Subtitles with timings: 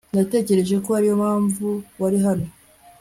[0.15, 1.67] natekereje ko ariyo mpamvu
[2.01, 2.45] wari hano